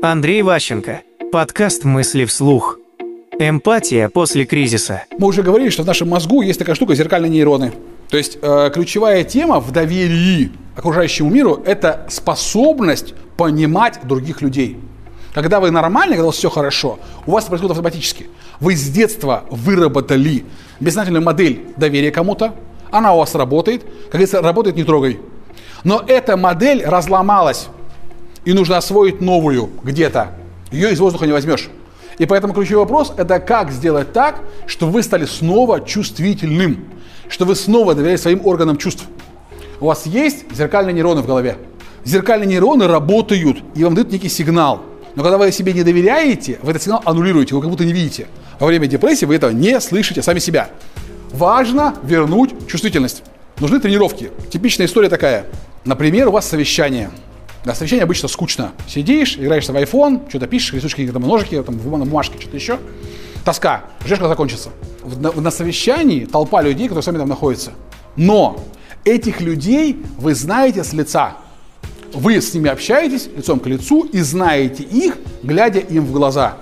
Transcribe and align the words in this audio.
Андрей 0.00 0.42
Ващенко. 0.42 1.00
Подкаст 1.32 1.82
«Мысли 1.82 2.24
вслух». 2.24 2.78
Эмпатия 3.36 4.08
после 4.08 4.44
кризиса. 4.44 5.02
Мы 5.18 5.26
уже 5.26 5.42
говорили, 5.42 5.70
что 5.70 5.82
в 5.82 5.86
нашем 5.86 6.08
мозгу 6.08 6.40
есть 6.42 6.60
такая 6.60 6.76
штука 6.76 6.94
зеркальные 6.94 7.30
нейроны. 7.30 7.72
То 8.08 8.16
есть 8.16 8.38
э, 8.40 8.70
ключевая 8.72 9.24
тема 9.24 9.58
в 9.58 9.72
доверии 9.72 10.52
окружающему 10.76 11.30
миру– 11.30 11.60
это 11.66 12.06
способность 12.10 13.14
понимать 13.36 13.98
других 14.04 14.40
людей. 14.40 14.78
Когда 15.34 15.58
вы 15.58 15.72
нормальны, 15.72 16.12
когда 16.12 16.24
у 16.24 16.28
вас 16.28 16.36
все 16.36 16.48
хорошо, 16.48 17.00
у 17.26 17.32
вас 17.32 17.44
это 17.44 17.50
происходит 17.50 17.72
автоматически. 17.72 18.28
Вы 18.60 18.76
с 18.76 18.88
детства 18.88 19.46
выработали 19.50 20.44
бессознательную 20.78 21.24
модель 21.24 21.74
доверия 21.76 22.12
кому-то, 22.12 22.54
она 22.92 23.14
у 23.14 23.18
вас 23.18 23.34
работает, 23.34 23.82
как 23.82 24.12
говорится, 24.12 24.40
работает, 24.42 24.76
не 24.76 24.84
трогай. 24.84 25.18
Но 25.82 26.04
эта 26.06 26.36
модель 26.36 26.84
разломалась, 26.84 27.68
и 28.48 28.54
нужно 28.54 28.78
освоить 28.78 29.20
новую 29.20 29.68
где-то. 29.82 30.28
Ее 30.72 30.90
из 30.90 30.98
воздуха 31.00 31.26
не 31.26 31.32
возьмешь. 31.32 31.68
И 32.16 32.24
поэтому 32.24 32.54
ключевой 32.54 32.84
вопрос– 32.84 33.12
это 33.18 33.40
как 33.40 33.70
сделать 33.70 34.14
так, 34.14 34.40
чтобы 34.66 34.92
вы 34.92 35.02
стали 35.02 35.26
снова 35.26 35.82
чувствительным, 35.82 36.86
что 37.28 37.44
вы 37.44 37.54
снова 37.54 37.94
доверяете 37.94 38.22
своим 38.22 38.46
органам 38.46 38.78
чувств. 38.78 39.04
У 39.80 39.84
вас 39.84 40.06
есть 40.06 40.50
зеркальные 40.50 40.94
нейроны 40.94 41.20
в 41.20 41.26
голове. 41.26 41.58
Зеркальные 42.06 42.46
нейроны 42.46 42.86
работают 42.86 43.58
и 43.74 43.84
вам 43.84 43.94
дают 43.94 44.10
некий 44.12 44.30
сигнал. 44.30 44.80
Но 45.14 45.22
когда 45.22 45.36
вы 45.36 45.52
себе 45.52 45.74
не 45.74 45.82
доверяете, 45.82 46.58
вы 46.62 46.70
этот 46.70 46.82
сигнал 46.82 47.02
аннулируете, 47.04 47.54
вы 47.54 47.60
как 47.60 47.68
будто 47.68 47.84
не 47.84 47.92
видите. 47.92 48.28
Во 48.58 48.66
время 48.66 48.86
депрессии 48.86 49.26
вы 49.26 49.34
этого 49.34 49.50
не 49.50 49.78
слышите 49.78 50.22
сами 50.22 50.38
себя. 50.38 50.70
Важно 51.34 51.96
вернуть 52.02 52.66
чувствительность. 52.66 53.24
Нужны 53.60 53.78
тренировки. 53.78 54.30
Типичная 54.50 54.86
история 54.86 55.10
такая. 55.10 55.44
Например, 55.84 56.28
у 56.28 56.30
вас 56.30 56.48
совещание. 56.48 57.10
На 57.64 57.74
совещании 57.74 58.02
обычно 58.02 58.28
скучно. 58.28 58.72
Сидишь, 58.86 59.36
играешься 59.36 59.72
в 59.72 59.76
iPhone, 59.76 60.28
что-то 60.28 60.46
пишешь, 60.46 60.72
рисуешь 60.72 60.94
какие-то 60.94 61.18
ножики, 61.18 61.60
там, 61.62 61.76
на 61.76 62.04
бумажке, 62.04 62.38
что-то 62.40 62.56
еще. 62.56 62.78
Тоска. 63.44 63.84
Ждешь, 64.04 64.18
когда 64.18 64.28
закончится. 64.28 64.70
На, 65.04 65.32
на 65.32 65.50
совещании 65.50 66.24
толпа 66.24 66.62
людей, 66.62 66.86
которые 66.88 67.02
с 67.02 67.06
вами 67.06 67.18
там 67.18 67.28
находятся. 67.28 67.72
Но 68.16 68.58
этих 69.04 69.40
людей 69.40 70.02
вы 70.18 70.34
знаете 70.34 70.84
с 70.84 70.92
лица. 70.92 71.36
Вы 72.12 72.40
с 72.40 72.54
ними 72.54 72.70
общаетесь 72.70 73.28
лицом 73.36 73.60
к 73.60 73.66
лицу 73.66 74.02
и 74.04 74.20
знаете 74.20 74.82
их, 74.82 75.18
глядя 75.42 75.80
им 75.80 76.06
в 76.06 76.12
глаза. 76.12 76.56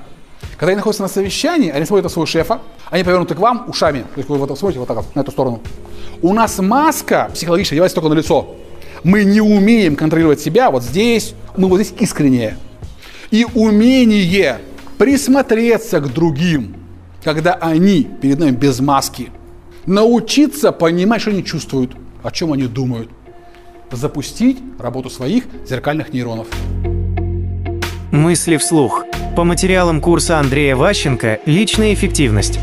Когда 0.57 0.71
они 0.71 0.77
находятся 0.77 1.03
на 1.03 1.09
совещании, 1.09 1.71
они 1.71 1.85
смотрят 1.85 2.05
на 2.05 2.11
своего 2.11 2.27
шефа, 2.27 2.61
они 2.91 3.05
повернуты 3.05 3.35
к 3.35 3.39
вам 3.39 3.65
ушами. 3.69 4.01
То 4.01 4.19
есть 4.19 4.29
вы 4.29 4.39
вот 4.39 4.59
смотрите 4.59 4.81
вот 4.81 4.89
так 4.89 4.97
вот, 4.97 5.15
на 5.15 5.21
эту 5.21 5.31
сторону. 5.31 5.61
У 6.23 6.33
нас 6.33 6.59
маска 6.59 7.31
психологическая 7.33 7.77
одевается 7.77 7.95
только 7.95 8.09
на 8.09 8.15
лицо. 8.15 8.57
Мы 9.07 9.23
не 9.23 9.41
умеем 9.41 9.95
контролировать 9.95 10.41
себя 10.41 10.69
вот 10.69 10.83
здесь, 10.83 11.35
мы 11.57 11.69
вот 11.69 11.81
здесь 11.81 11.95
искренние. 12.01 12.57
И 13.31 13.47
умение 13.55 14.59
присмотреться 14.99 16.01
к 16.01 16.13
другим, 16.13 16.75
когда 17.23 17.55
они 17.55 18.09
перед 18.21 18.41
нами 18.41 18.51
без 18.51 18.81
маски. 18.81 19.31
Научиться 19.87 20.73
понимать, 20.73 21.21
что 21.21 21.31
они 21.31 21.45
чувствуют, 21.45 21.93
о 22.25 22.33
чем 22.33 22.53
они 22.53 22.65
думают. 22.67 23.09
Запустить 23.93 24.59
работу 24.77 25.09
своих 25.09 25.45
зеркальных 25.69 26.13
нейронов. 26.13 26.49
Мысли 28.11 28.57
вслух. 28.57 29.05
По 29.37 29.45
материалам 29.45 30.01
курса 30.01 30.41
Андрея 30.41 30.75
Ващенко 30.75 31.39
«Личная 31.47 31.95
эффективность». 31.95 32.59